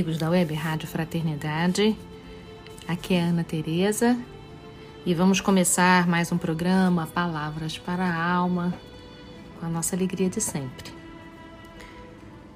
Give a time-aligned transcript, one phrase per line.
[0.00, 1.94] Amigos da Web Rádio Fraternidade.
[2.88, 4.16] Aqui é Ana Tereza
[5.04, 8.72] e vamos começar mais um programa Palavras para a Alma
[9.58, 10.90] com a nossa alegria de sempre.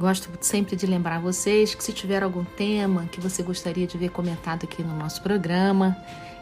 [0.00, 4.08] Gosto sempre de lembrar vocês que se tiver algum tema que você gostaria de ver
[4.08, 5.94] comentado aqui no nosso programa,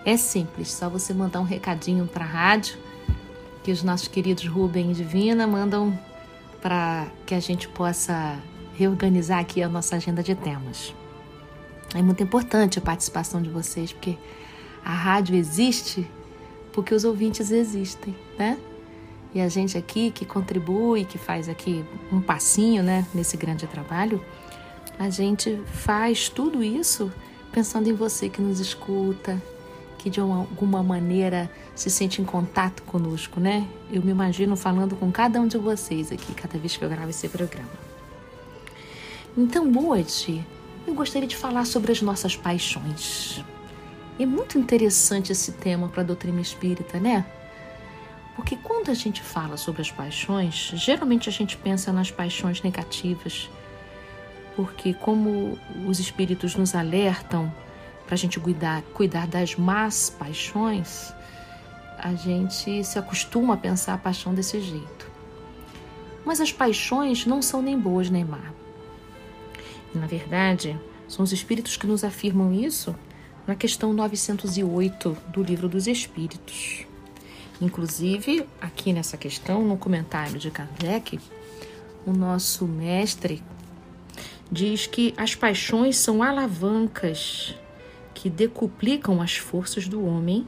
[0.05, 2.79] é simples, só você mandar um recadinho para a rádio
[3.65, 5.99] que os nossos queridos Rubem e Divina mandam
[6.63, 8.39] para que a gente possa
[8.77, 10.95] reorganizar aqui a nossa agenda de temas.
[11.95, 14.19] É muito importante a participação de vocês, porque
[14.85, 16.07] a rádio existe
[16.73, 18.59] porque os ouvintes existem, né?
[19.33, 24.23] E a gente aqui que contribui, que faz aqui um passinho, né, nesse grande trabalho,
[24.99, 27.13] a gente faz tudo isso
[27.53, 29.41] pensando em você que nos escuta,
[29.99, 33.67] que de uma, alguma maneira se sente em contato conosco, né?
[33.91, 37.11] Eu me imagino falando com cada um de vocês aqui, cada vez que eu gravo
[37.11, 37.84] esse programa.
[39.37, 40.47] Então, hoje,
[40.87, 43.45] eu gostaria de falar sobre as nossas paixões.
[44.17, 47.27] É muito interessante esse tema para a doutrina espírita, né?
[48.37, 53.51] Porque quando a gente fala sobre as paixões, geralmente a gente pensa nas paixões negativas.
[54.55, 57.53] Porque, como os espíritos nos alertam
[58.07, 61.13] para a gente cuidar, cuidar das más paixões,
[61.99, 65.11] a gente se acostuma a pensar a paixão desse jeito.
[66.25, 68.64] Mas as paixões não são nem boas nem más.
[69.95, 72.95] Na verdade, são os espíritos que nos afirmam isso
[73.47, 76.87] na questão 908 do Livro dos Espíritos.
[77.61, 81.21] Inclusive, aqui nessa questão, no comentário de Kardec,
[82.05, 83.43] o nosso mestre
[84.51, 87.55] diz que as paixões são alavancas
[88.13, 90.47] que decuplicam as forças do homem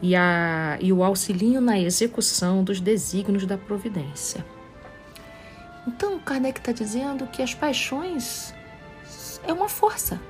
[0.00, 4.44] e, a, e o auxiliam na execução dos desígnios da providência.
[5.86, 8.54] Então, Kardec está dizendo que as paixões
[9.46, 10.20] é uma força,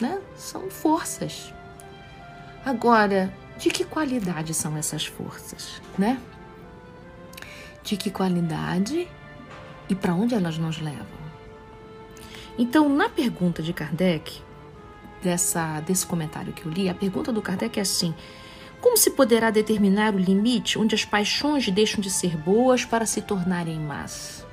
[0.00, 0.20] né?
[0.36, 1.52] São forças.
[2.64, 6.20] Agora, de que qualidade são essas forças, né?
[7.82, 9.08] De que qualidade
[9.88, 11.26] e para onde elas nos levam?
[12.58, 14.40] Então, na pergunta de Kardec,
[15.22, 18.14] dessa, desse comentário que eu li, a pergunta do Kardec é assim:
[18.80, 23.20] como se poderá determinar o limite onde as paixões deixam de ser boas para se
[23.20, 24.45] tornarem más?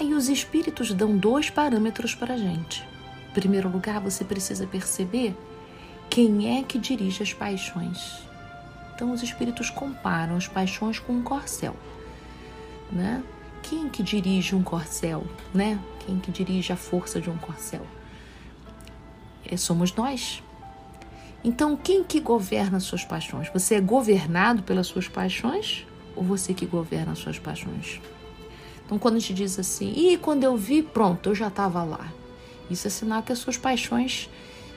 [0.00, 2.86] Aí os espíritos dão dois parâmetros para a gente.
[3.30, 5.36] Em primeiro lugar, você precisa perceber
[6.08, 8.20] quem é que dirige as paixões.
[8.94, 11.74] Então, os espíritos comparam as paixões com um corcel,
[12.92, 13.24] né?
[13.60, 15.80] Quem que dirige um corcel, né?
[16.06, 17.84] Quem que dirige a força de um corcel?
[19.44, 20.44] É, somos nós.
[21.42, 23.48] Então, quem que governa as suas paixões?
[23.52, 25.84] Você é governado pelas suas paixões
[26.14, 28.00] ou você que governa as suas paixões?
[28.88, 32.10] Então, quando a gente diz assim, e quando eu vi, pronto, eu já estava lá.
[32.70, 34.30] Isso é sinal que as suas paixões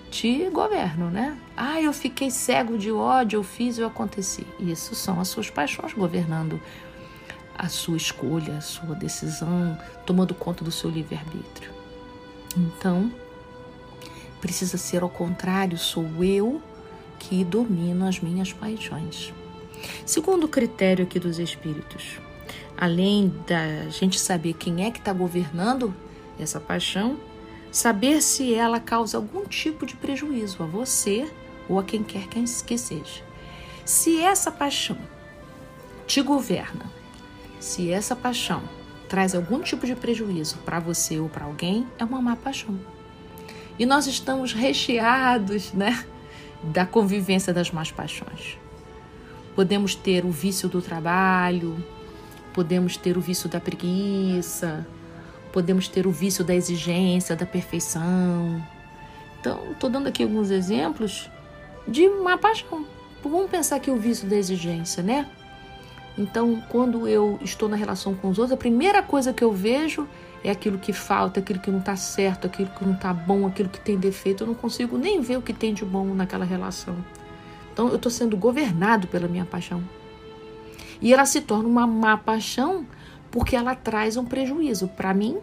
[0.10, 1.38] te governam, né?
[1.56, 4.46] Ah, eu fiquei cego de ódio, eu fiz, eu aconteci.
[4.60, 6.62] Isso são as suas paixões governando
[7.58, 11.72] a sua escolha, a sua decisão, tomando conta do seu livre-arbítrio.
[12.58, 13.10] Então,
[14.42, 16.62] precisa ser ao contrário, sou eu
[17.18, 19.34] que domino as minhas paixões.
[20.06, 22.20] Segundo critério aqui dos espíritos,
[22.82, 25.94] além da gente saber quem é que está governando
[26.40, 27.16] essa paixão,
[27.72, 31.32] saber se ela causa algum tipo de prejuízo a você
[31.70, 33.22] ou a quem quer que seja.
[33.86, 34.98] Se essa paixão
[36.08, 36.86] te governa,
[37.60, 38.64] se essa paixão
[39.08, 42.80] traz algum tipo de prejuízo para você ou para alguém, é uma má paixão.
[43.78, 46.04] E nós estamos recheados, né,
[46.64, 48.58] da convivência das más paixões.
[49.56, 51.78] Podemos ter o vício do trabalho,
[52.54, 54.86] podemos ter o vício da preguiça,
[55.52, 58.62] podemos ter o vício da exigência, da perfeição.
[59.40, 61.30] Então, estou dando aqui alguns exemplos
[61.88, 62.86] de uma paixão.
[63.24, 65.28] Vamos pensar aqui o vício da exigência, né?
[66.18, 70.08] Então, quando eu estou na relação com os outros, a primeira coisa que eu vejo
[70.44, 73.70] é aquilo que falta, aquilo que não está certo, aquilo que não está bom, aquilo
[73.70, 74.44] que tem defeito.
[74.44, 76.96] Eu não consigo nem ver o que tem de bom naquela relação.
[77.72, 79.82] Então, eu estou sendo governado pela minha paixão.
[81.02, 82.86] E ela se torna uma má paixão
[83.32, 85.38] porque ela traz um prejuízo para mim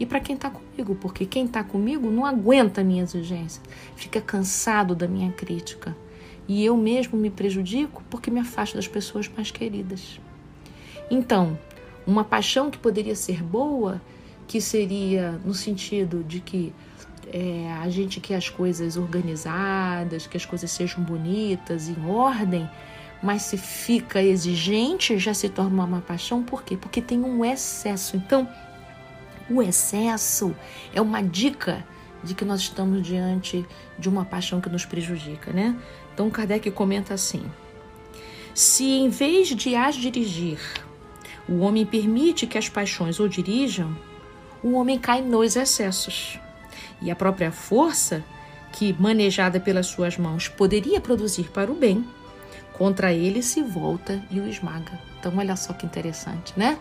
[0.00, 0.94] e para quem está comigo.
[0.96, 3.62] Porque quem está comigo não aguenta a minha exigência,
[3.94, 5.96] fica cansado da minha crítica.
[6.48, 10.20] E eu mesmo me prejudico porque me afasto das pessoas mais queridas.
[11.10, 11.58] Então,
[12.06, 14.00] uma paixão que poderia ser boa,
[14.46, 16.72] que seria no sentido de que
[17.32, 22.68] é, a gente quer as coisas organizadas, que as coisas sejam bonitas, em ordem,
[23.24, 26.42] mas se fica exigente, já se torna uma paixão.
[26.42, 26.76] Por quê?
[26.76, 28.18] Porque tem um excesso.
[28.18, 28.46] Então,
[29.48, 30.54] o excesso
[30.94, 31.82] é uma dica
[32.22, 33.64] de que nós estamos diante
[33.98, 35.74] de uma paixão que nos prejudica, né?
[36.12, 37.42] Então Kardec comenta assim:
[38.54, 40.60] se em vez de as dirigir,
[41.48, 43.96] o homem permite que as paixões o dirijam,
[44.62, 46.38] o homem cai nos excessos.
[47.00, 48.22] E a própria força,
[48.70, 52.04] que manejada pelas suas mãos poderia produzir para o bem,
[52.74, 54.98] contra ele se volta e o esmaga.
[55.18, 56.78] Então olha só que interessante, né?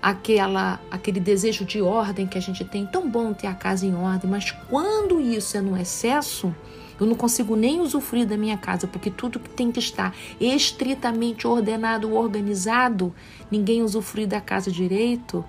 [0.00, 3.94] Aquela, aquele desejo de ordem que a gente tem, tão bom ter a casa em
[3.94, 6.54] ordem, mas quando isso é no excesso,
[7.00, 11.46] eu não consigo nem usufruir da minha casa, porque tudo que tem que estar estritamente
[11.46, 13.14] ordenado, organizado,
[13.50, 15.44] ninguém usufrui da casa direito.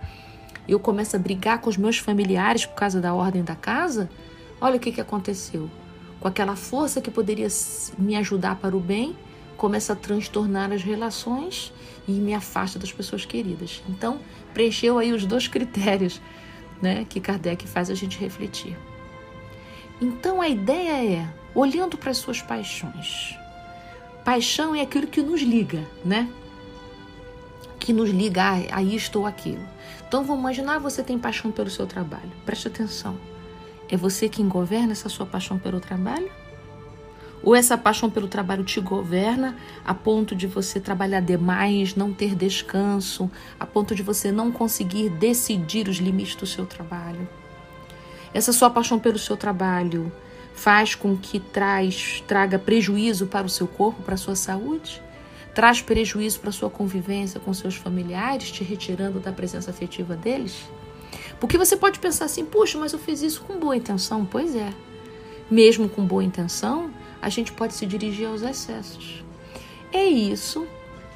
[0.67, 4.09] Eu começo a brigar com os meus familiares por causa da ordem da casa.
[4.59, 5.69] Olha o que, que aconteceu.
[6.19, 7.47] Com aquela força que poderia
[7.97, 9.15] me ajudar para o bem,
[9.57, 11.73] começa a transtornar as relações
[12.07, 13.81] e me afasta das pessoas queridas.
[13.89, 14.19] Então,
[14.53, 16.21] preencheu aí os dois critérios
[16.81, 18.77] né, que Kardec faz a gente refletir.
[20.01, 23.35] Então a ideia é, olhando para as suas paixões.
[24.23, 26.29] Paixão é aquilo que nos liga, né?
[27.79, 29.65] Que nos liga a, a isto ou aquilo.
[30.07, 32.31] Então vamos imaginar você tem paixão pelo seu trabalho.
[32.45, 33.17] Preste atenção.
[33.87, 36.29] É você quem governa essa sua paixão pelo trabalho?
[37.43, 39.55] Ou essa paixão pelo trabalho te governa
[39.85, 43.29] a ponto de você trabalhar demais, não ter descanso,
[43.59, 47.27] a ponto de você não conseguir decidir os limites do seu trabalho?
[48.33, 50.11] Essa sua paixão pelo seu trabalho
[50.53, 55.01] faz com que traz, traga prejuízo para o seu corpo, para a sua saúde?
[55.53, 60.65] Traz prejuízo para a sua convivência com seus familiares, te retirando da presença afetiva deles?
[61.39, 64.25] Porque você pode pensar assim, puxa, mas eu fiz isso com boa intenção.
[64.25, 64.73] Pois é.
[65.49, 66.91] Mesmo com boa intenção,
[67.21, 69.23] a gente pode se dirigir aos excessos.
[69.91, 70.67] É isso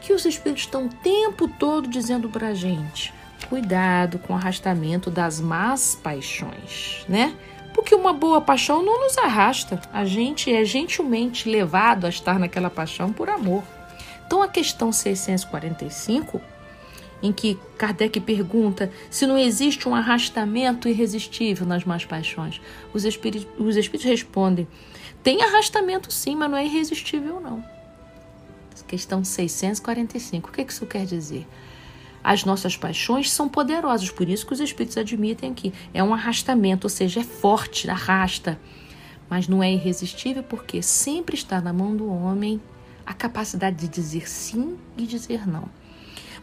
[0.01, 3.13] que os espíritos estão o tempo todo dizendo para a gente
[3.47, 7.35] cuidado com o arrastamento das más paixões, né?
[7.73, 12.69] Porque uma boa paixão não nos arrasta, a gente é gentilmente levado a estar naquela
[12.69, 13.63] paixão por amor.
[14.25, 16.41] Então a questão 645,
[17.21, 22.61] em que Kardec pergunta se não existe um arrastamento irresistível nas más paixões,
[22.93, 24.67] os os espíritos respondem:
[25.23, 27.63] tem arrastamento sim, mas não é irresistível não.
[28.87, 30.49] Questão 645.
[30.49, 31.45] O que isso quer dizer?
[32.23, 36.85] As nossas paixões são poderosas, por isso que os espíritos admitem que é um arrastamento,
[36.85, 38.59] ou seja, é forte, arrasta,
[39.29, 42.59] mas não é irresistível porque sempre está na mão do homem
[43.05, 45.69] a capacidade de dizer sim e dizer não.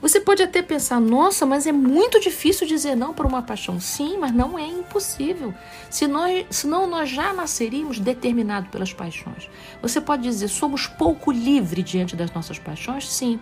[0.01, 3.81] Você pode até pensar, nossa, mas é muito difícil dizer não para uma paixão.
[3.81, 5.55] Sim, mas não é impossível.
[5.91, 9.49] Se nós, senão nós já nasceríamos determinados pelas paixões.
[9.81, 13.09] Você pode dizer, somos pouco livres diante das nossas paixões?
[13.09, 13.41] Sim.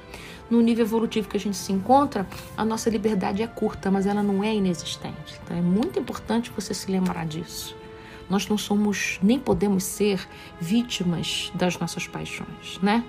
[0.51, 4.23] No nível evolutivo que a gente se encontra, a nossa liberdade é curta, mas ela
[4.23, 5.41] não é inexistente.
[5.43, 7.75] Então é muito importante você se lembrar disso.
[8.29, 10.27] Nós não somos, nem podemos ser
[10.61, 13.05] vítimas das nossas paixões, né?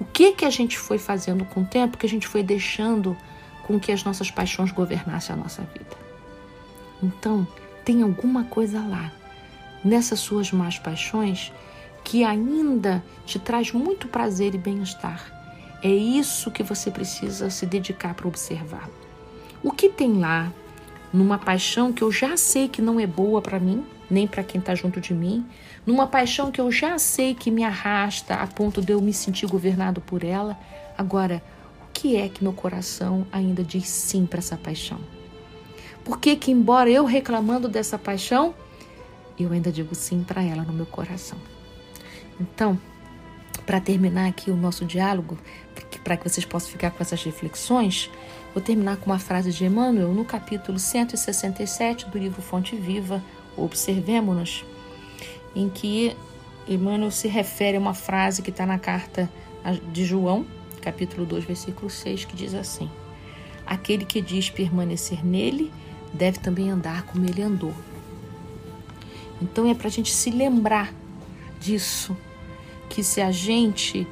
[0.00, 3.16] O que que a gente foi fazendo com o tempo que a gente foi deixando
[3.66, 5.96] com que as nossas paixões governassem a nossa vida?
[7.02, 7.46] Então,
[7.84, 9.12] tem alguma coisa lá,
[9.84, 11.52] nessas suas más paixões,
[12.02, 15.32] que ainda te traz muito prazer e bem-estar.
[15.82, 18.88] É isso que você precisa se dedicar para observar.
[19.62, 20.52] O que tem lá,
[21.12, 24.58] numa paixão que eu já sei que não é boa para mim, nem para quem
[24.58, 25.46] está junto de mim,
[25.86, 29.46] numa paixão que eu já sei que me arrasta a ponto de eu me sentir
[29.46, 30.58] governado por ela.
[30.96, 31.42] Agora,
[31.82, 35.00] o que é que meu coração ainda diz sim para essa paixão?
[36.04, 38.54] Por que que embora eu reclamando dessa paixão,
[39.38, 41.38] eu ainda digo sim para ela no meu coração?
[42.38, 42.78] Então,
[43.64, 45.38] para terminar aqui o nosso diálogo,
[46.02, 48.10] para que vocês possam ficar com essas reflexões,
[48.52, 53.22] vou terminar com uma frase de Emmanuel no capítulo 167 do livro Fonte Viva,
[53.56, 54.64] Observemos-nos,
[55.54, 56.16] em que
[56.68, 59.30] Emmanuel se refere a uma frase que está na carta
[59.92, 60.46] de João,
[60.80, 62.90] capítulo 2, versículo 6, que diz assim:
[63.66, 65.72] Aquele que diz permanecer nele
[66.12, 67.74] deve também andar como ele andou.
[69.40, 70.92] Então é para a gente se lembrar
[71.60, 72.16] disso,
[72.88, 74.06] que se a gente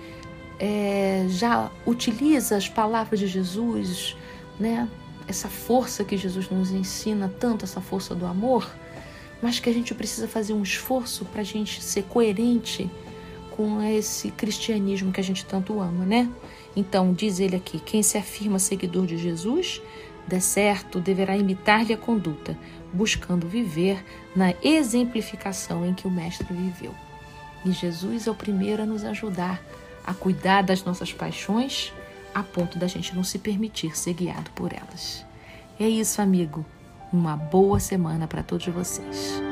[0.58, 4.16] é, já utiliza as palavras de Jesus,
[4.58, 4.88] né?
[5.28, 8.68] Essa força que Jesus nos ensina tanto, essa força do amor,
[9.42, 12.88] mas que a gente precisa fazer um esforço para a gente ser coerente
[13.50, 16.30] com esse cristianismo que a gente tanto ama, né?
[16.74, 19.82] Então, diz ele aqui: quem se afirma seguidor de Jesus,
[20.26, 22.56] de certo, deverá imitar-lhe a conduta,
[22.92, 24.02] buscando viver
[24.34, 26.94] na exemplificação em que o Mestre viveu.
[27.64, 29.62] E Jesus é o primeiro a nos ajudar
[30.04, 31.92] a cuidar das nossas paixões
[32.34, 35.24] a ponto da gente não se permitir ser guiado por elas.
[35.78, 36.64] É isso, amigo.
[37.12, 39.51] Uma boa semana para todos vocês.